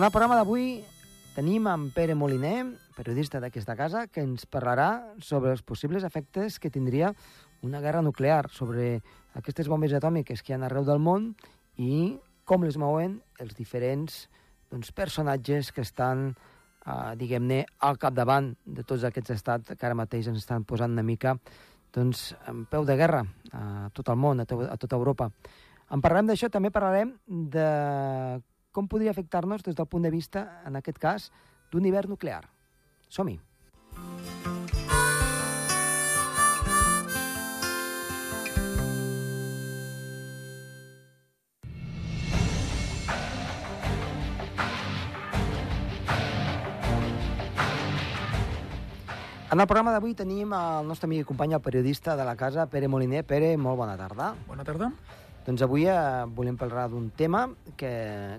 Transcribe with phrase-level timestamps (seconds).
[0.00, 0.78] En el programa d'avui
[1.34, 2.62] tenim en Pere Moliner,
[2.96, 4.86] periodista d'aquesta casa, que ens parlarà
[5.20, 7.10] sobre els possibles efectes que tindria
[7.60, 9.02] una guerra nuclear, sobre
[9.36, 11.26] aquestes bombes atòmiques que hi ha arreu del món
[11.76, 12.16] i
[12.48, 14.22] com les mouen els diferents
[14.72, 16.30] doncs, personatges que estan,
[16.86, 21.04] eh, diguem-ne, al capdavant de tots aquests estats que ara mateix ens estan posant una
[21.04, 21.36] mica
[21.92, 25.28] doncs, en peu de guerra a tot el món, a, to a tota Europa.
[25.92, 27.68] En parlarem d'això, també parlarem de
[28.72, 31.30] com podria afectar-nos des del punt de vista, en aquest cas,
[31.70, 32.44] d'un hivern nuclear.
[33.08, 33.40] Som-hi!
[49.50, 52.68] En el programa d'avui tenim el nostre amic i company, el periodista de la casa,
[52.70, 53.24] Pere Moliner.
[53.26, 54.28] Pere, molt bona tarda.
[54.46, 54.92] Bona tarda.
[55.46, 55.96] Doncs avui eh,
[56.36, 57.46] volem parlar d'un tema
[57.80, 57.90] que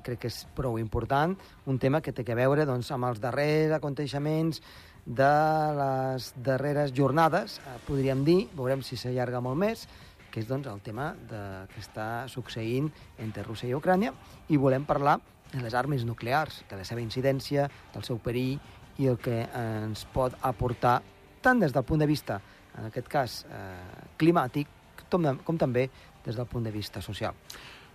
[0.06, 1.34] crec que és prou important,
[1.66, 4.62] un tema que té a veure doncs, amb els darrers aconteixements
[5.06, 5.32] de
[5.80, 9.88] les darreres jornades, eh, podríem dir, veurem si s'allarga molt més,
[10.32, 11.42] que és doncs, el tema de,
[11.74, 14.14] que està succeint entre Rússia i Ucrània,
[14.50, 15.18] i volem parlar
[15.52, 18.60] de les armes nuclears, de la seva incidència, del seu perill
[19.02, 21.00] i el que ens pot aportar
[21.42, 22.38] tant des del punt de vista,
[22.78, 24.70] en aquest cas, eh, climàtic,
[25.12, 25.90] com, com també
[26.26, 27.36] des del punt de vista social.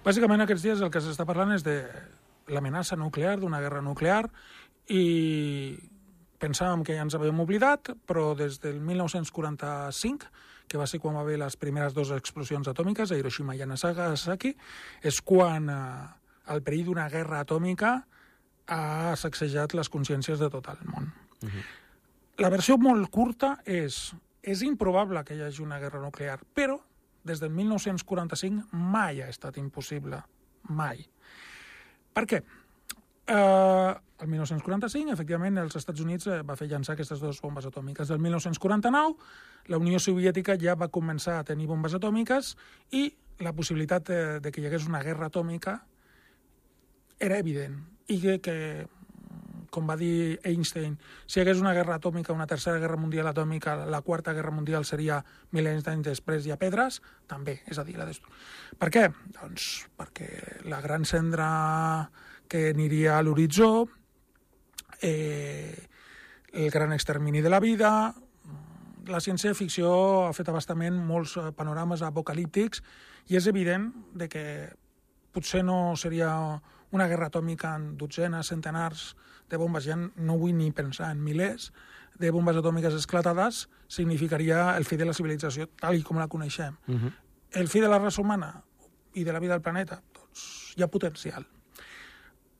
[0.04, 1.80] Bàsicament aquests dies el que s'està parlant és de
[2.52, 4.24] l'amenaça nuclear, d'una guerra nuclear,
[4.86, 5.76] i
[6.38, 10.28] pensàvem que ja ens havíem oblidat, però des del 1945,
[10.68, 13.66] que va ser quan va haver les primeres dues explosions atòmiques a Hiroshima i a
[13.70, 14.52] Nagasaki,
[15.02, 15.80] és quan eh,
[16.54, 17.96] el perill d'una guerra atòmica
[18.66, 21.12] ha sacsejat les consciències de tot el món.
[21.42, 21.66] Uh -huh.
[22.38, 24.14] La versió molt curta és
[24.46, 26.78] és improbable que hi hagi una guerra nuclear, però
[27.26, 30.22] des del 1945 mai ha estat impossible.
[30.68, 31.02] Mai.
[32.14, 32.40] Per què?
[33.26, 38.08] Eh, el 1945, efectivament, els Estats Units eh, va fer llançar aquestes dues bombes atòmiques.
[38.08, 39.16] Del 1949,
[39.72, 42.54] la Unió Soviètica ja va començar a tenir bombes atòmiques
[42.94, 43.10] i
[43.44, 45.80] la possibilitat de, de que hi hagués una guerra atòmica
[47.20, 48.56] era evident i que, que
[49.76, 50.94] com va dir Einstein,
[51.28, 54.86] si hi hagués una guerra atòmica, una tercera guerra mundial atòmica, la quarta guerra mundial
[54.88, 55.18] seria
[55.52, 58.32] mil·lennis d'anys després i a pedres, també, és a dir, la destru...
[58.80, 59.04] Per què?
[59.36, 59.68] Doncs
[60.00, 60.30] perquè
[60.72, 61.48] la gran cendra
[62.48, 63.84] que aniria a l'horitzó,
[65.04, 65.76] eh,
[66.56, 67.90] el gran extermini de la vida,
[69.06, 69.90] la ciència-ficció
[70.26, 72.80] ha fet abastament molts panorames apocalíptics
[73.28, 74.46] i és evident de que
[75.36, 76.32] potser no seria
[76.90, 79.16] una guerra atòmica en dotzenes, centenars
[79.50, 81.72] de bombes, ja no vull ni pensar en milers
[82.18, 86.76] de bombes atòmiques esclatades, significaria el fi de la civilització tal i com la coneixem.
[86.88, 87.12] Uh -huh.
[87.52, 88.62] El fi de la raça humana
[89.14, 91.46] i de la vida del planeta, doncs hi ha potencial.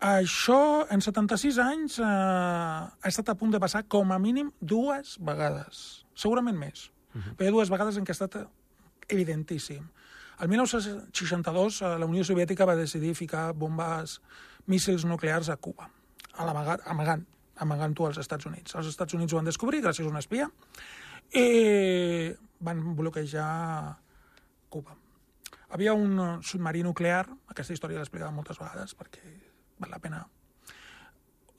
[0.01, 5.17] Això, en 76 anys, eh, ha estat a punt de passar com a mínim dues
[5.19, 6.05] vegades.
[6.15, 6.93] Segurament més.
[7.15, 7.37] Uh -huh.
[7.37, 8.49] Però hi ha dues vegades en què ha estat
[9.09, 9.89] evidentíssim.
[10.39, 14.19] El 1962 la Unió Soviètica va decidir ficar bombes,
[14.69, 15.89] míssils nuclears a Cuba,
[16.37, 17.23] a l'amagat, amagant,
[17.65, 18.75] amagant-ho als Estats Units.
[18.77, 20.51] Els Estats Units ho van descobrir gràcies a una espia
[21.33, 23.97] i van bloquejar
[24.69, 24.99] Cuba.
[25.73, 29.25] Havia un submarí nuclear, aquesta història l'he explicat moltes vegades perquè
[29.81, 30.21] val la pena.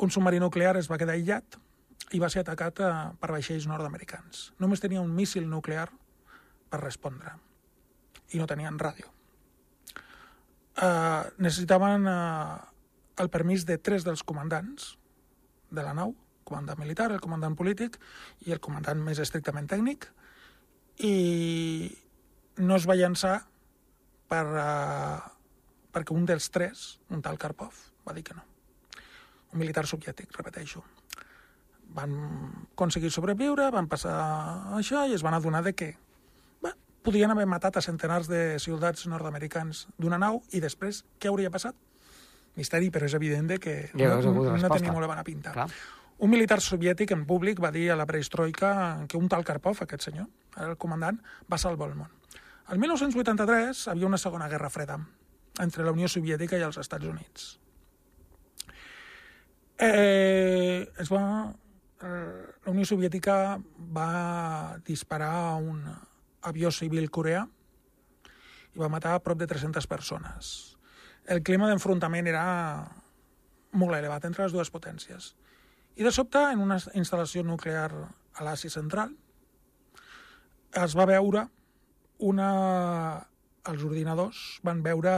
[0.05, 1.57] Un submarí nuclear es va quedar aïllat
[2.13, 2.85] i va ser atacat
[3.17, 4.51] per vaixells nord-americans.
[4.61, 5.89] Només tenia un míssil nuclear
[6.69, 7.33] per respondre
[8.33, 9.09] i no tenien ràdio.
[10.77, 12.57] Uh, necessitaven uh,
[13.17, 14.91] el permís de tres dels comandants
[15.73, 16.13] de la nau,
[16.47, 17.97] comandant militar, el comandant polític
[18.45, 20.05] i el comandant més estrictament tècnic,
[21.01, 21.89] i
[22.61, 23.39] no es va llançar
[24.29, 25.17] per, uh,
[25.93, 28.45] perquè un dels tres, un tal Karpov, va dir que no.
[29.53, 30.83] Un militar soviètic, repeteixo.
[31.97, 32.13] Van
[32.75, 34.17] aconseguir sobreviure, van passar
[34.77, 35.95] això i es van adonar de que
[37.07, 41.75] podien haver matat a centenars de soldats nord-americans d'una nau i després què hauria passat?
[42.57, 45.53] Misteri, però és evident que ja, no, no, no tenia molt bona pinta.
[45.55, 45.69] Clar.
[46.25, 48.71] Un militar soviètic en públic va dir a la prehistroica
[49.07, 50.25] que un tal Karpov, aquest senyor,
[50.65, 52.09] el comandant, va salvar el món.
[52.73, 54.97] El 1983 havia una segona guerra freda
[55.61, 57.45] entre la Unió Soviètica i els Estats Units.
[59.77, 61.23] Eh, es va,
[62.01, 63.61] eh, la Unió Soviètica
[63.93, 65.85] va disparar un
[66.41, 67.45] avió civil coreà
[68.75, 70.77] i va matar a prop de 300 persones.
[71.25, 72.43] El clima d'enfrontament era
[73.73, 75.33] molt elevat entre les dues potències.
[75.97, 79.15] I de sobte, en una instal·lació nuclear a l'Àsia Central,
[80.83, 81.47] es va veure
[82.19, 82.51] una...
[83.67, 85.11] Els ordinadors van veure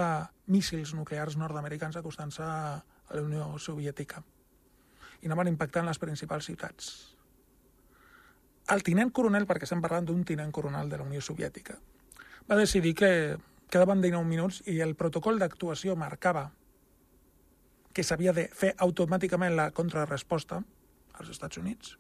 [0.50, 2.80] míssils nuclears nord-americans acostant-se a
[3.14, 4.24] la Unió Soviètica
[5.22, 6.88] i anaven impactant les principals ciutats.
[8.70, 11.78] El tinent coronel, perquè estem parlant d'un tinent coronel de la Unió Soviètica,
[12.50, 13.12] va decidir que
[13.70, 16.50] quedaven 19 minuts i el protocol d'actuació marcava
[17.94, 20.62] que s'havia de fer automàticament la contrarresposta
[21.18, 21.98] als Estats Units.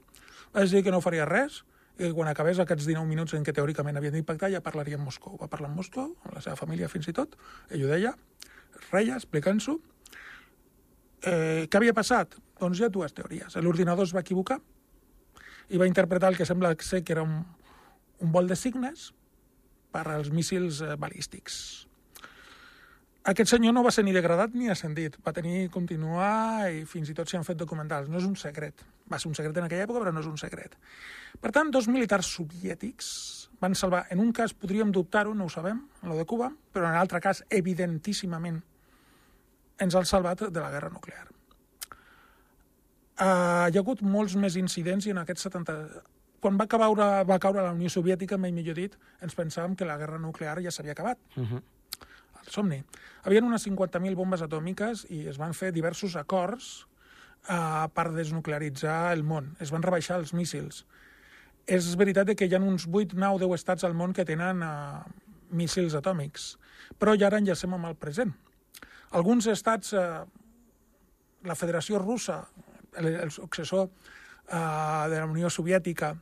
[0.53, 1.63] Va decidir que no faria res
[1.99, 5.35] i quan acabés aquests 19 minuts en què teòricament havien d'impactar ja parlaria amb Moscou.
[5.41, 7.35] Va parlar amb Moscou, amb la seva família fins i tot,
[7.69, 8.13] ell ho deia,
[8.91, 9.79] reia, explicant-s'ho.
[11.19, 12.37] Eh, què havia passat?
[12.61, 13.57] Doncs hi ha dues teories.
[13.59, 14.61] L'ordinador es va equivocar
[15.69, 17.43] i va interpretar el que sembla ser que era un,
[18.19, 19.11] un vol de signes
[19.93, 21.87] per als míssils eh, balístics.
[23.29, 25.17] Aquest senyor no va ser ni degradat ni ascendit.
[25.25, 28.09] Va tenir continuar i fins i tot s'hi han fet documentals.
[28.09, 28.81] No és un secret.
[29.11, 30.77] Va ser un secret en aquella època, però no és un secret.
[31.41, 33.11] Per tant, dos militars soviètics
[33.61, 34.05] van salvar.
[34.09, 37.21] En un cas podríem dubtar-ho, no ho sabem, en lo de Cuba, però en l'altre
[37.21, 38.63] cas, evidentíssimament,
[39.79, 41.27] ens han salvat de la guerra nuclear.
[43.19, 45.75] Uh, hi ha hagut molts més incidents i en aquests 70...
[46.39, 49.97] Quan va caure, va caure la Unió Soviètica, mai millor dit, ens pensàvem que la
[49.99, 51.19] guerra nuclear ja s'havia acabat.
[51.35, 51.59] Uh -huh.
[52.39, 52.83] El somni.
[53.23, 56.87] Havien unes 50.000 bombes atòmiques i es van fer diversos acords
[57.49, 59.55] uh, per desnuclearitzar el món.
[59.59, 60.85] Es van rebaixar els míssils.
[61.67, 65.03] És veritat que hi ha uns 8, 9, 10 estats al món que tenen uh,
[65.51, 66.57] míssils atòmics,
[66.97, 68.33] però ja ara enllacem amb el present.
[69.11, 70.25] Alguns estats, uh,
[71.43, 72.47] la Federació Russa,
[72.97, 76.15] el, el successor uh, de la Unió Soviètica,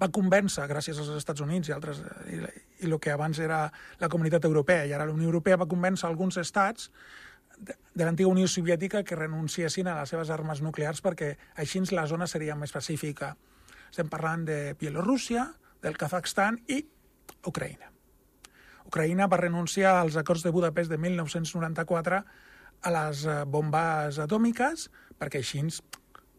[0.00, 2.00] va convèncer, gràcies als Estats Units i altres,
[2.32, 2.40] i,
[2.80, 3.66] i el que abans era
[4.00, 6.88] la comunitat europea, i ara la Unió Europea va convèncer alguns estats
[7.58, 12.06] de, de l'antiga Unió Soviètica que renunciessin a les seves armes nuclears perquè així la
[12.08, 13.34] zona seria més pacífica.
[13.90, 15.50] Estem parlant de Bielorússia,
[15.82, 16.80] del Kazakhstan i
[17.48, 17.90] Ucraïna.
[18.88, 22.24] Ucraïna va renunciar als acords de Budapest de 1994
[22.80, 24.88] a les eh, bombes atòmiques
[25.20, 25.60] perquè així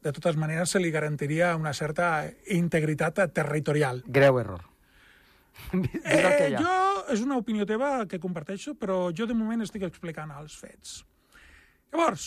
[0.02, 4.04] de totes maneres se li garantiria una certa integritat territorial.
[4.08, 4.66] Greu error.
[5.76, 6.76] Eh, jo,
[7.14, 11.02] és una opinió teva que comparteixo, però jo de moment estic explicant els fets.
[11.92, 12.26] Llavors,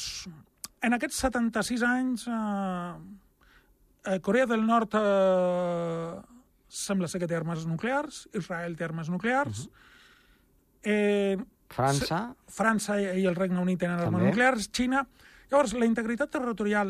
[0.84, 6.20] en aquests 76 anys, eh, Corea del Nord eh,
[6.68, 10.84] sembla ser que té armes nuclears, Israel té armes nuclears, uh -huh.
[10.84, 11.36] eh,
[11.74, 12.20] França.
[12.46, 15.06] França i el Regne Unit tenen armes nuclears, Xina...
[15.54, 16.88] Llavors, la integritat territorial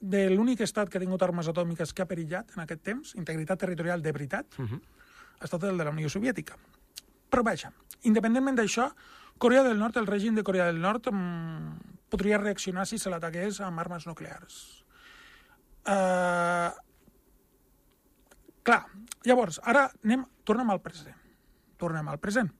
[0.00, 3.60] de l'únic estat que ha tingut armes atòmiques que ha perillat en aquest temps, integritat
[3.60, 4.80] territorial de veritat, Uh -huh.
[5.40, 6.56] ha estat el de la Unió Soviètica.
[7.30, 7.70] Però vaja,
[8.02, 8.94] independentment d'això,
[9.36, 13.60] Corea del Nord, el règim de Corea del Nord, mm, podria reaccionar si se l'ataqués
[13.60, 14.84] amb armes nuclears.
[15.86, 16.72] Uh,
[18.62, 18.86] clar,
[19.22, 21.16] llavors, ara anem, tornem al present.
[21.76, 22.50] Tornem al present.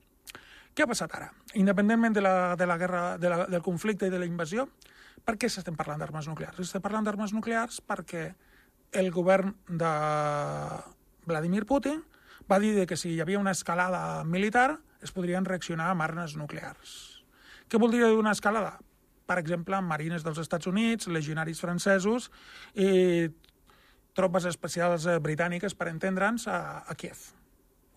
[0.75, 1.33] Què ha passat ara?
[1.55, 4.69] Independentment de la, de la guerra, de la, del conflicte i de la invasió,
[5.27, 6.61] per què s'estem parlant d'armes nuclears?
[6.63, 8.29] Estem parlant d'armes nuclears perquè
[8.95, 9.93] el govern de
[11.27, 12.03] Vladimir Putin
[12.51, 16.95] va dir que si hi havia una escalada militar es podrien reaccionar amb armes nuclears.
[17.67, 18.77] Què vol dir una escalada?
[19.27, 22.31] Per exemple, marines dels Estats Units, legionaris francesos
[22.79, 23.27] i
[24.17, 27.27] tropes especials eh, britàniques, per entendre'ns, a, a Kiev,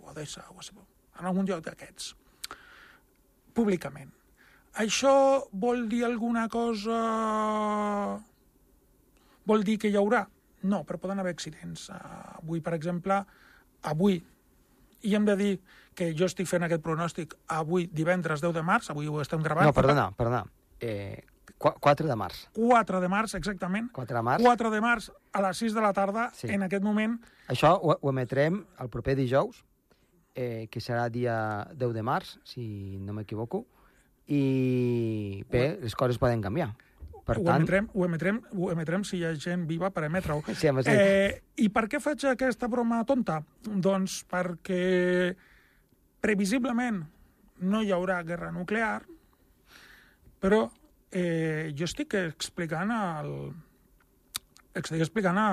[0.01, 0.65] o a Odessa, o a
[1.19, 2.15] en algun lloc d'aquests,
[3.53, 4.18] públicament.
[4.77, 6.99] Això vol dir alguna cosa...
[9.49, 10.27] Vol dir que hi haurà?
[10.69, 11.87] No, però poden haver accidents.
[11.89, 11.97] Uh,
[12.43, 13.23] avui, per exemple,
[13.89, 14.19] avui,
[15.01, 15.53] i hem de dir
[15.97, 19.65] que jo estic fent aquest pronòstic avui, divendres 10 de març, avui ho estem gravant.
[19.67, 20.43] No, perdona, perdona.
[20.79, 21.23] Eh,
[21.59, 22.45] 4 de març.
[22.55, 23.89] 4 de març, exactament.
[23.95, 24.43] 4 de març.
[24.45, 26.47] 4 de març a les 6 de la tarda, Sí.
[26.47, 29.65] en aquest moment, Això ho, ho emetrem el proper dijous,
[30.35, 33.65] eh, que serà dia 10 de març, si no m'equivoco,
[34.29, 36.69] i bé, les coses poden canviar.
[37.25, 40.41] Per ho, tant, emetrem, ho, emetrem, ho emetrem si hi ha gent viva per emetre-ho.
[40.57, 40.93] Sí, home, sí.
[40.93, 43.39] Eh, I per què faig aquesta broma tonta?
[43.65, 45.35] Doncs perquè
[46.21, 47.03] previsiblement
[47.69, 49.03] no hi haurà guerra nuclear,
[50.39, 50.63] però
[51.11, 53.33] eh, jo estic explicant el,
[54.79, 55.47] estic explicant a,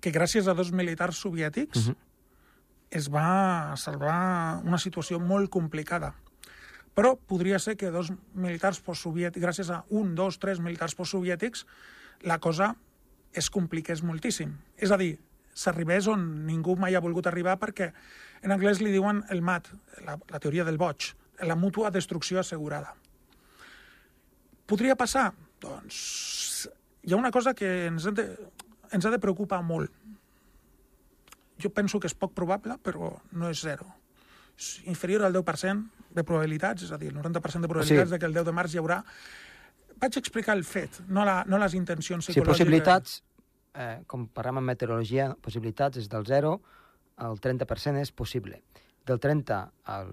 [0.00, 1.96] que gràcies a dos militars soviètics Mhm.
[2.90, 6.14] es va salvar una situació molt complicada.
[6.98, 11.64] Però podria ser que dos militars postsoviètics, gràcies a un, dos, tres militars postsoviètics,
[12.26, 12.74] la cosa
[13.32, 14.56] es compliqués moltíssim.
[14.76, 15.14] És a dir,
[15.54, 17.92] s'arribés on ningú mai ha volgut arribar perquè
[18.42, 19.70] en anglès li diuen el MAT,
[20.06, 21.12] la, la teoria del boig,
[21.46, 22.94] la mútua destrucció assegurada.
[24.66, 25.30] Podria passar?
[25.60, 26.68] Doncs
[27.02, 28.26] hi ha una cosa que ens, hem de,
[28.92, 29.92] ens ha de preocupar molt.
[31.60, 33.88] Jo penso que és poc probable, però no és zero.
[34.86, 38.12] Inferior al 10% de probabilitats, és a dir, el 90% de probabilitats Sí.
[38.12, 39.02] de que el 10 de març hi haurà
[40.00, 42.58] vaig explicar el fet, no, la, no les intencions Si psicològiques.
[42.58, 43.22] possibilitats,
[43.74, 46.60] eh, com parlem en meteorologia, possibilitats és del 0
[47.18, 48.62] al 30% és possible.
[49.06, 50.08] Del 30 al,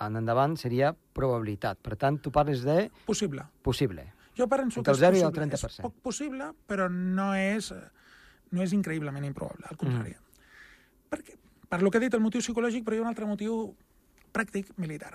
[0.00, 1.78] en endavant seria probabilitat.
[1.82, 3.44] Per tant, tu parles de Possible.
[3.62, 4.12] possible.
[4.36, 5.46] Jo penso Entre que el 0 i és el possible.
[5.46, 5.80] 30%.
[5.80, 7.72] És poc possible, però no és,
[8.52, 10.10] no és increïblement improbable, al contrari.
[10.10, 11.08] Mm.
[11.10, 11.36] Per què?
[11.70, 13.60] Per lo que he dit, el motiu psicològic, però hi ha un altre motiu
[14.34, 15.14] pràctic militar.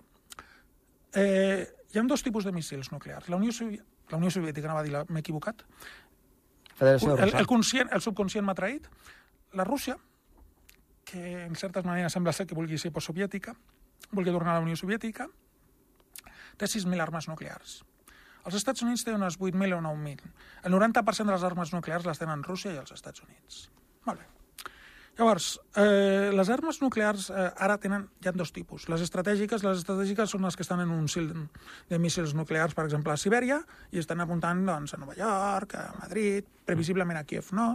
[1.16, 3.30] Eh, hi ha dos tipus de míssils nuclears.
[3.32, 3.80] La Unió, Sovi
[4.12, 5.64] la Unió Soviètica, no va dir, m'he equivocat.
[6.76, 8.88] Federació El, el, conscient, el subconscient m'ha traït.
[9.56, 9.96] La Rússia,
[11.08, 13.56] que en certes maneres sembla ser que vulgui ser postsoviètica,
[14.12, 15.28] vulgui tornar a la Unió Soviètica,
[16.60, 17.80] té 6.000 armes nuclears.
[18.46, 20.34] Els Estats Units té unes 8.000 o 9.000.
[20.70, 23.66] El 90% de les armes nuclears les tenen Rússia i els Estats Units.
[24.06, 24.35] Molt bé.
[25.16, 28.90] Llavors, eh, les armes nuclears eh, ara tenen, hi ha dos tipus.
[28.92, 32.84] Les estratègiques, les estratègiques són les que estan en un sil de míssils nuclears, per
[32.84, 33.62] exemple, a Sibèria,
[33.96, 37.70] i estan apuntant doncs, a Nova York, a Madrid, previsiblement a Kiev no.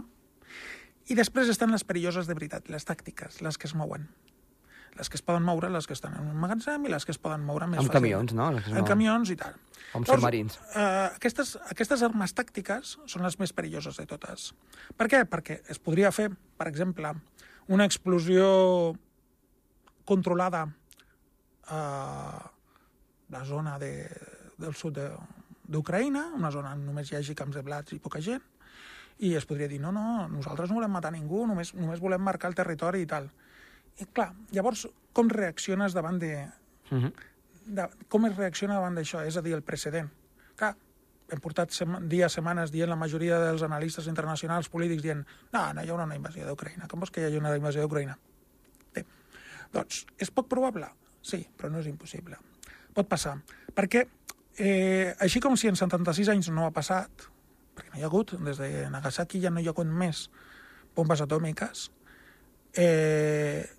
[1.09, 4.05] I després estan les perilloses de veritat, les tàctiques, les que es mouen.
[4.99, 7.17] Les que es poden moure, les que estan en un magatzem i les que es
[7.21, 8.49] poden moure més Amb camions, no?
[8.51, 9.53] Les que es En camions i tal.
[9.93, 10.57] Com Llavors, submarins.
[10.75, 14.49] Eh, aquestes, aquestes armes tàctiques són les més perilloses de totes.
[14.99, 15.23] Per què?
[15.31, 16.29] Perquè es podria fer,
[16.59, 17.13] per exemple,
[17.67, 18.93] una explosió
[20.05, 20.67] controlada
[21.67, 22.51] a
[23.29, 24.09] la zona de,
[24.57, 25.11] del sud de-
[25.71, 28.41] d'Ucraïna, una zona on només hi hagi camps de blats i poca gent,
[29.23, 32.49] i es podria dir, no, no, nosaltres no volem matar ningú, només, només volem marcar
[32.51, 33.29] el territori i tal.
[33.99, 36.47] I clar, llavors, com reacciones davant de,
[36.91, 37.11] Mhm.
[37.65, 40.09] de, com es reacciona davant d'això, és a dir, el precedent.
[40.55, 40.75] Clar,
[41.29, 45.81] hem portat sema, dies, setmanes dient la majoria dels analistes internacionals polítics dient no, no
[45.83, 46.87] hi haurà una invasió d'Ucraïna.
[46.87, 48.17] Com vols que hi hagi una invasió d'Ucraïna?
[48.93, 49.05] Bé,
[49.71, 50.89] doncs, és poc probable?
[51.21, 52.37] Sí, però no és impossible.
[52.93, 53.37] Pot passar.
[53.73, 54.07] Perquè,
[54.57, 57.09] eh, així com si en 76 anys no ha passat,
[57.75, 60.29] perquè no hi ha hagut, des de Nagasaki ja no hi ha hagut més
[60.95, 61.91] bombes atòmiques,
[62.73, 63.69] eh,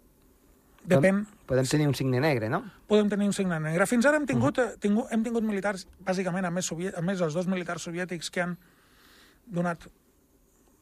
[0.88, 2.62] depèn, Podem tenir un signe negre, no?
[2.88, 3.84] podem tenir un signe negre.
[3.86, 4.78] Fins ara hem tingut, uh -huh.
[4.80, 8.40] tingut, hem tingut militars, bàsicament, a més, soviet, a més els dos militars soviètics que
[8.40, 8.56] han
[9.46, 9.86] donat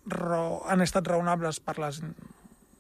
[0.06, 2.02] raó, han estat raonables per les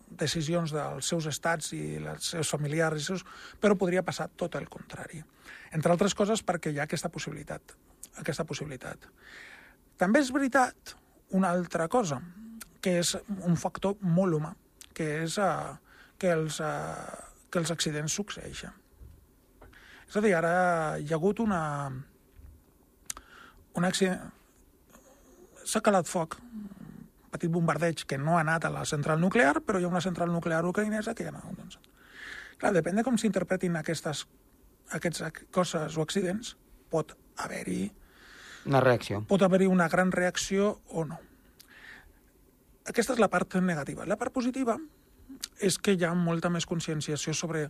[0.08, 3.24] decisions dels seus estats i els seus familiars, i seus,
[3.60, 5.22] però podria passar tot el contrari.
[5.72, 7.76] Entre altres coses perquè hi ha aquesta possibilitat.
[8.18, 8.98] Aquesta possibilitat.
[9.96, 10.96] També és veritat
[11.30, 12.20] una altra cosa,
[12.80, 14.54] que és un factor molt humà,
[14.94, 15.76] que és uh,
[16.20, 18.76] que, els, uh, que els accidents succeeixen.
[20.10, 20.52] És a dir, ara
[21.00, 21.62] hi ha hagut una...
[23.78, 24.28] un accident...
[25.70, 29.78] S'ha calat foc, un petit bombardeig que no ha anat a la central nuclear, però
[29.78, 31.50] hi ha una central nuclear ucraïnesa que hi ha anat.
[31.56, 31.78] Doncs.
[32.60, 34.26] Clar, depèn de com s'interpretin aquestes
[34.90, 36.56] aquestes coses o accidents,
[36.90, 37.90] pot haver-hi
[38.66, 39.22] Una reacció.
[39.28, 41.18] pot haver-hi una gran reacció o no.
[42.90, 44.06] Aquesta és la part negativa.
[44.06, 44.76] La part positiva
[45.60, 47.68] és que hi ha molta més conscienciació sobre...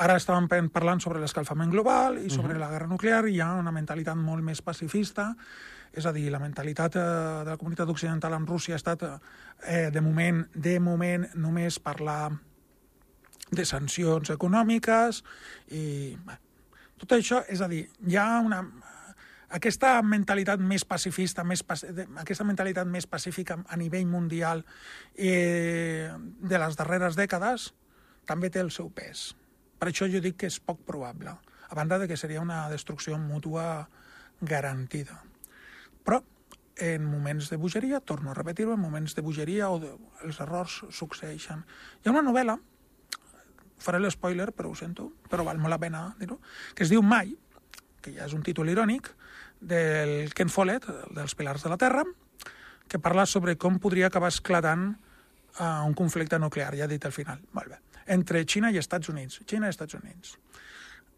[0.00, 2.60] Ara estàvem parlant sobre l'escalfament global i sobre uh -huh.
[2.60, 5.34] la guerra nuclear i hi ha una mentalitat molt més pacifista,
[5.92, 7.00] és a dir, la mentalitat eh,
[7.44, 9.02] de la comunitat occidental en Rússia ha estat,
[9.66, 12.32] eh, de moment, de moment només parlar
[13.50, 15.22] de sancions econòmiques
[15.68, 16.38] i bé,
[17.02, 18.62] tot això, és a dir, hi ha una,
[19.52, 24.64] aquesta mentalitat més pacifista, més, aquesta mentalitat més pacífica a nivell mundial
[25.14, 26.08] eh,
[26.40, 27.70] de les darreres dècades
[28.28, 29.32] també té el seu pes.
[29.78, 31.34] Per això jo dic que és poc probable,
[31.68, 33.88] a banda de que seria una destrucció mútua
[34.40, 35.20] garantida.
[36.02, 36.22] Però
[36.82, 39.92] en moments de bogeria, torno a repetir-ho, en moments de bogeria o de,
[40.24, 41.66] els errors succeeixen.
[42.00, 42.56] Hi ha una novel·la,
[43.82, 46.38] faré l'espoiler, però ho sento, però val molt la pena dir-ho,
[46.74, 47.34] que es diu Mai,
[48.02, 49.12] que ja és un títol irònic,
[49.62, 52.04] del Ken Follett, dels Pilars de la Terra,
[52.90, 57.40] que parla sobre com podria acabar esclatant uh, un conflicte nuclear, ja dit al final.
[57.56, 57.78] Molt bé.
[58.12, 59.40] Entre Xina i Estats Units.
[59.46, 60.34] Xina i Estats Units.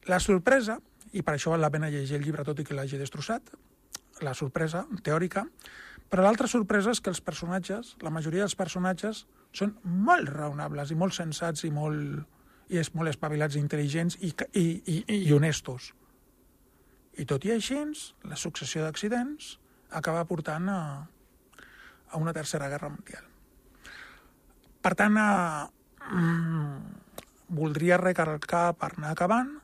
[0.07, 0.76] La sorpresa,
[1.17, 3.55] i per això val la pena llegir el llibre tot i que l'hagi destrossat,
[4.23, 5.47] la sorpresa teòrica,
[6.11, 9.25] però l'altra sorpresa és que els personatges, la majoria dels personatges,
[9.55, 12.23] són molt raonables i molt sensats i molt,
[12.71, 15.93] i és molt espavilats i intel·ligents i, i, i, i honestos.
[17.18, 17.78] I tot i així,
[18.26, 19.54] la successió d'accidents
[19.94, 20.80] acaba portant a,
[22.11, 23.26] a una tercera guerra mundial.
[24.83, 25.68] Per tant, a,
[26.11, 27.04] mm,
[27.54, 29.54] voldria recalcar, per anar acabant,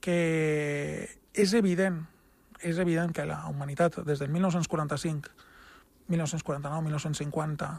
[0.00, 2.00] que és evident,
[2.64, 5.30] és evident que la humanitat, des del 1945,
[6.08, 7.70] 1949, 1950,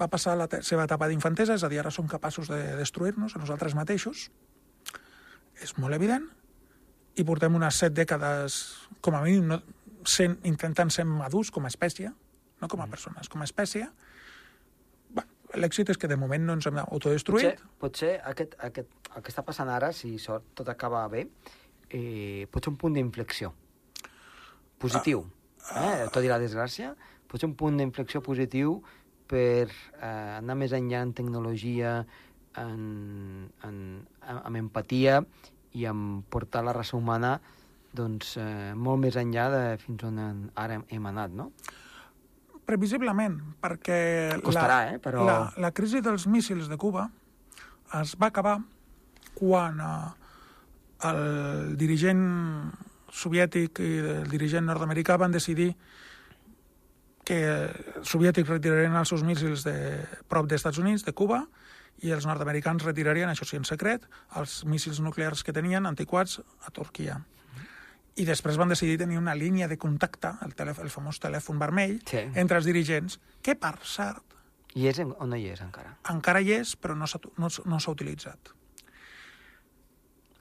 [0.00, 3.42] va passar la seva etapa d'infantesa, és a dir, ara som capaços de destruir-nos a
[3.42, 4.30] nosaltres mateixos.
[5.60, 6.26] És molt evident.
[7.18, 8.60] I portem unes set dècades,
[9.02, 9.60] com a mínim, no,
[10.06, 12.12] sent, intentant ser madurs com a espècie,
[12.60, 13.88] no com a persones, com a espècie.
[15.58, 17.62] L'èxit és que de moment no ens hem Potser, autodestruït.
[17.82, 21.24] potser aquest, aquest, el que està passant ara, si sort, tot acaba bé,
[21.90, 23.50] eh, pot ser un punt d'inflexió
[24.78, 25.24] positiu.
[25.74, 26.06] Eh?
[26.14, 26.94] Tot i la desgràcia,
[27.26, 28.78] pot ser un punt d'inflexió positiu
[29.30, 31.98] per eh, anar més enllà en tecnologia,
[32.58, 33.76] en, en,
[34.22, 35.20] amb empatia
[35.78, 37.36] i amb portar la raça humana
[37.94, 41.50] doncs, eh, molt més enllà de fins on en, ara hem anat, no?
[42.66, 43.96] Previsiblement, perquè...
[44.44, 47.08] Costarà, la, eh, però- La, la crisi dels míssils de Cuba
[48.00, 48.60] es va acabar
[49.34, 50.12] quan eh,
[51.10, 52.22] el dirigent
[53.10, 55.72] soviètic i el dirigent nord-americà van decidir
[57.26, 59.74] que els soviètics retirarien els seus míssils de
[60.30, 61.44] prop dels Estats Units, de Cuba,
[62.02, 66.70] i els nord-americans retirarien, això sí en secret, els míssils nuclears que tenien antiquats a
[66.72, 67.18] Turquia.
[68.20, 72.00] I després van decidir tenir una línia de contacte, el, telèfon, el famós telèfon vermell,
[72.08, 72.24] Sí.
[72.34, 74.24] entre els dirigents, que per cert
[74.74, 75.96] I és o no hi és encara?
[76.10, 78.52] encara hi és, però no s'ha no, no utilitzat.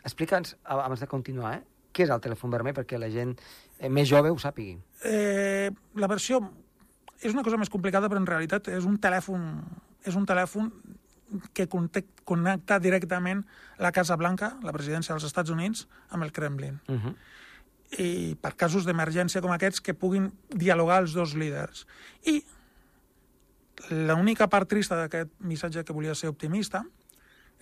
[0.04, 1.64] Explica'ns, abans de continuar, eh?
[1.94, 3.36] què és el telèfon vermell perquè la gent
[3.80, 4.78] eh, més jove ho sàpigui.
[5.04, 6.40] Eh, la versió
[7.20, 9.50] és una cosa més complicada, però en realitat és un telèfon,
[10.08, 10.70] és un telèfon
[11.54, 13.44] que connecta directament
[13.78, 16.80] la Casa Blanca, la presidència dels Estats Units, amb el Kremlin.
[16.88, 17.16] Uh -huh.
[17.98, 21.88] I per casos d'emergència com aquests que puguin dialogar els dos líders.
[22.26, 22.44] I
[23.90, 26.86] l'única part trista d'aquest missatge que volia ser optimista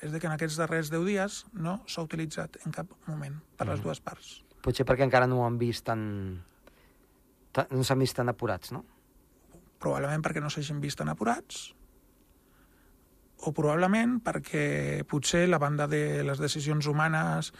[0.01, 3.67] és de que en aquests darrers 10 dies no s'ha utilitzat en cap moment per
[3.67, 4.43] les dues parts.
[4.61, 6.43] Potser perquè encara no ho han vist tan...
[7.51, 8.85] tan no s'han vist tan apurats, no?
[9.79, 11.71] probablement perquè no s'hagin vist tan apurats,
[13.45, 17.51] o probablement perquè potser la banda de les decisions humanes,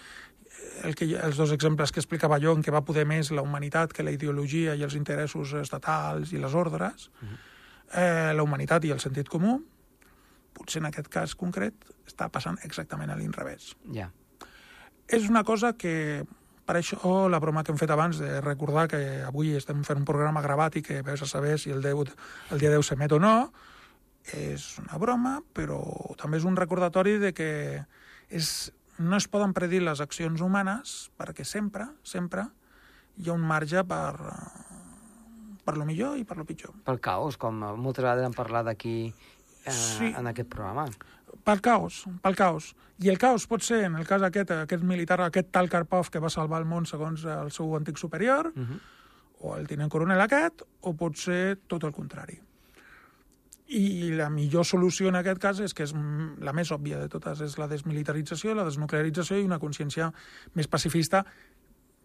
[0.84, 3.94] el que, els dos exemples que explicava jo, en què va poder més la humanitat
[3.94, 7.10] que la ideologia i els interessos estatals i les ordres,
[7.94, 9.60] eh, la humanitat i el sentit comú,
[10.58, 13.76] potser en aquest cas concret està passant exactament a l'inrevés.
[13.94, 14.10] Ja.
[15.08, 16.26] És una cosa que,
[16.68, 20.08] per això la broma que hem fet abans de recordar que avui estem fent un
[20.10, 22.16] programa gravat i que vés a saber si el, 10,
[22.52, 23.36] el dia 10 s'emet o no,
[24.34, 25.80] és una broma, però
[26.20, 27.86] també és un recordatori de que
[28.30, 32.48] és, no es poden predir les accions humanes perquè sempre, sempre
[33.18, 34.16] hi ha un marge per,
[35.66, 36.74] per lo millor i per lo pitjor.
[36.86, 39.14] Pel caos, com moltes vegades hem parlat aquí
[39.66, 40.14] eh, Sí.
[40.16, 40.88] en aquest programa.
[41.44, 42.74] Pel caos, pel caos.
[43.00, 46.20] I el caos pot ser, en el cas aquest, aquest militar, aquest tal Karpov que
[46.24, 48.80] va salvar el món segons el seu antic superior, Uh -huh.
[49.40, 52.40] o el tinent coronel aquest, o pot ser tot el contrari.
[53.68, 57.10] I la millor solució en aquest cas és que és mm, la més òbvia de
[57.12, 60.08] totes, és la desmilitarització, la desnuclearització i una consciència
[60.56, 61.26] més pacifista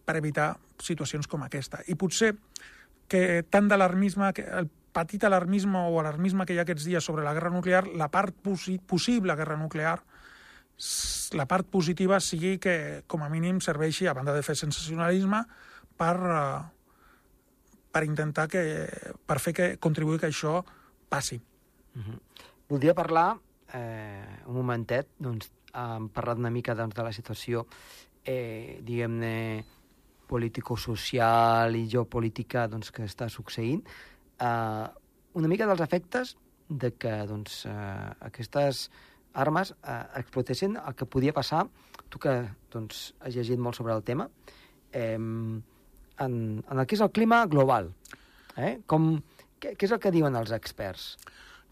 [0.03, 1.79] per evitar situacions com aquesta.
[1.87, 2.33] I potser
[3.07, 7.33] que tant d'alarmisme, el petit alarmisme o alarmisme que hi ha aquests dies sobre la
[7.33, 10.01] guerra nuclear, la part possi possible guerra nuclear,
[11.33, 15.43] la part positiva sigui que, com a mínim, serveixi, a banda de fer sensacionalisme,
[15.97, 16.61] per, eh,
[17.93, 18.63] per intentar que,
[19.25, 20.59] per fer que contribuir que això
[21.09, 21.41] passi.
[22.69, 23.27] Voldria parlar
[23.73, 27.65] eh, un momentet, doncs, hem parlat una mica doncs, de la situació,
[28.25, 29.63] eh, diguem-ne,
[30.29, 33.83] político-social i geopolítica doncs, que està succeint,
[34.39, 34.85] eh,
[35.33, 36.35] una mica dels efectes
[36.69, 38.87] de que doncs, eh, aquestes
[39.33, 41.65] armes eh, explotessin el que podia passar,
[42.09, 42.33] tu que
[42.73, 44.29] doncs, has llegit molt sobre el tema,
[44.91, 46.35] eh, en,
[46.69, 47.91] en el que és el clima global.
[48.57, 48.79] Eh?
[48.85, 49.15] Com,
[49.59, 51.15] què, què és el que diuen els experts?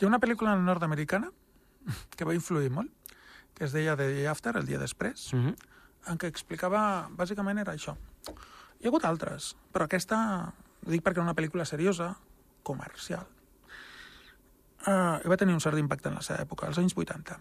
[0.02, 1.28] Hi ha una pel·lícula nord-americana
[2.18, 2.90] que va influir molt,
[3.54, 5.56] que es deia The Day After, el dia després, Mm -hmm.
[6.10, 7.96] en què explicava, bàsicament era això.
[8.80, 10.18] Hi ha hagut altres, però aquesta,
[10.86, 12.16] ho dic perquè era una pel·lícula seriosa,
[12.64, 13.28] comercial,
[14.88, 17.40] uh, i va tenir un cert impacte en la seva època, als anys 80.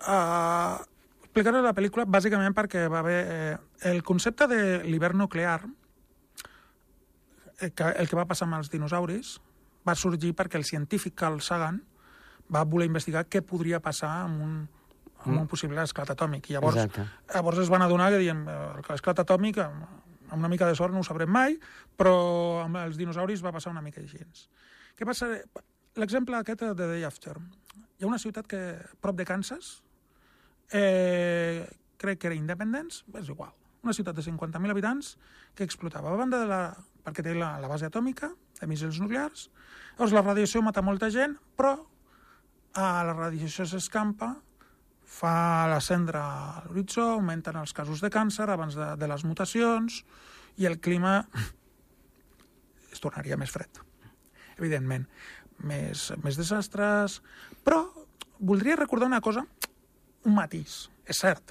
[0.00, 0.80] Uh,
[1.20, 3.26] explicaré la pel·lícula bàsicament perquè va haver...
[3.28, 3.58] Eh,
[3.90, 5.68] el concepte de l'hivern nuclear,
[7.60, 9.40] eh, que, el que va passar amb els dinosauris,
[9.88, 11.80] va sorgir perquè el científic Carl Sagan
[12.52, 14.58] va voler investigar què podria passar amb un,
[15.24, 16.50] amb un possible esclat atòmic.
[16.50, 17.06] I llavors, Exacte.
[17.34, 19.84] llavors es van adonar que dient que l'esclat atòmic, amb,
[20.28, 21.58] amb una mica de sort no ho sabrem mai,
[21.96, 22.14] però
[22.64, 24.20] amb els dinosauris va passar una mica així.
[24.96, 25.30] Què passa?
[25.98, 27.36] L'exemple aquest de Day After.
[27.98, 28.60] Hi ha una ciutat que,
[29.02, 29.78] prop de Kansas,
[30.72, 31.66] eh,
[31.98, 35.16] crec que era Independence, és igual, una ciutat de 50.000 habitants
[35.54, 36.12] que explotava.
[36.12, 36.60] A banda de la,
[37.04, 39.48] perquè té la, la base atòmica de míssils nuclears,
[39.96, 41.74] llavors la radiació mata molta gent, però
[42.78, 44.34] a la radiació s'escampa,
[45.08, 50.02] fa la cendra a l'horitzó, augmenten els casos de càncer abans de, de les mutacions,
[50.58, 51.22] i el clima
[52.92, 53.82] es tornaria més fred,
[54.58, 55.08] evidentment.
[55.66, 57.18] Més, més desastres...
[57.66, 57.82] Però
[58.38, 59.42] voldria recordar una cosa,
[60.24, 61.50] un matís, és cert,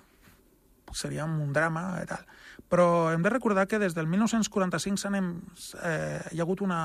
[0.95, 2.23] seria un drama i tal,
[2.69, 5.17] però hem de recordar que des del 1945 s'han,
[5.83, 6.81] eh, hi ha hagut una,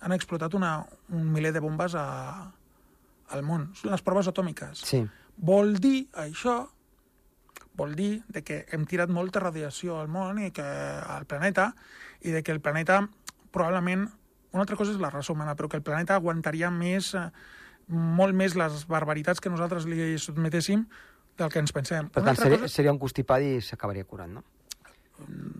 [0.00, 0.78] han explotat una,
[1.12, 2.06] un miler de bombes a,
[3.32, 3.70] al món.
[3.76, 4.84] Són les proves atòmiques.
[4.86, 5.02] Sí.
[5.36, 6.58] Vol dir això,
[7.76, 11.72] vol dir de que hem tirat molta radiació al món i que al planeta
[12.22, 13.02] i de que el planeta
[13.52, 14.06] probablement
[14.52, 17.28] una altra cosa és la raça humana, però que el planeta aguantaria més, eh,
[17.88, 20.86] molt més les barbaritats que nosaltres li sotmetéssim
[21.36, 22.08] del que ens pensem.
[22.08, 24.44] Per tant, seria, cosa- seria un constipat i s'acabaria curant, no?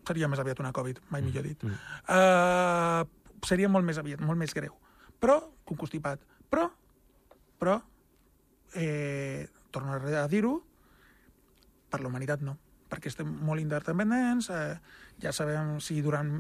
[0.07, 1.63] seria més aviat una Covid, mai millor dit.
[1.65, 1.77] Mm.
[2.13, 4.75] Uh, seria molt més aviat, molt més greu.
[5.19, 5.39] Però,
[5.71, 6.21] un constipat.
[6.53, 6.67] Però,
[7.59, 7.79] però,
[8.75, 10.59] eh, torno a dir-ho,
[11.89, 12.59] per la humanitat no,
[12.91, 14.77] perquè estem molt interdependents, eh,
[15.25, 16.35] ja sabem si durant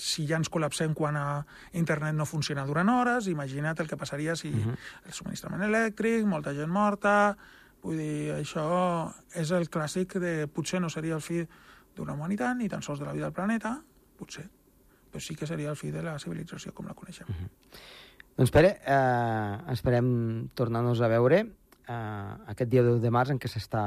[0.00, 1.44] si ja ens col·lapsem quan a
[1.76, 4.76] internet no funciona durant hores, imagina't el que passaria si Mhm.
[5.04, 7.36] el subministrament elèctric, molta gent morta...
[7.82, 8.64] Vull dir, això
[9.38, 11.40] és el clàssic de potser no seria el fi
[11.96, 13.74] d'una humanitat ni tan sols de la vida del planeta,
[14.18, 14.46] potser,
[15.10, 17.28] però sí que seria el fi de la civilització com la coneixem.
[18.38, 20.08] Doncs Pere, eh, esperem
[20.56, 23.84] tornar-nos a veure eh, aquest dia 10 de març en què s'està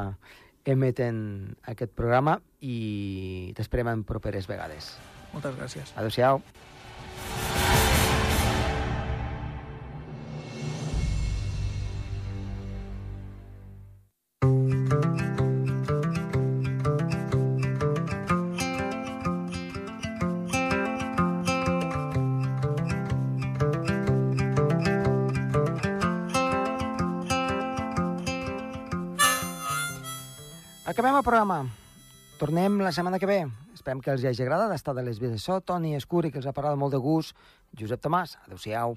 [0.65, 4.95] emetent aquest programa i t'esperem en properes vegades.
[5.33, 5.93] Moltes gràcies.
[5.95, 6.41] Adéu-siau.
[32.95, 33.41] Setmana que ve.
[33.75, 35.59] Esperem que els hi hagi agradat estar de les vies de so.
[35.59, 37.35] Toni Escuri, que els ha parlat molt de gust.
[37.75, 38.95] Josep Tomàs, adeu-siau.